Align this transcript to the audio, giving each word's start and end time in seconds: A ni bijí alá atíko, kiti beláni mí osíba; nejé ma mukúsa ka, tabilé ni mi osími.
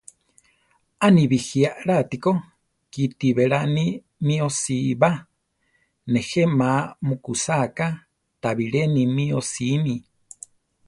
A 1.05 1.07
ni 1.15 1.23
bijí 1.31 1.59
alá 1.71 1.95
atíko, 2.03 2.31
kiti 2.91 3.27
beláni 3.37 3.87
mí 4.25 4.35
osíba; 4.47 5.09
nejé 6.11 6.43
ma 6.59 6.71
mukúsa 7.07 7.55
ka, 7.77 7.87
tabilé 8.41 8.81
ni 8.93 9.03
mi 9.15 9.25
osími. 9.39 9.95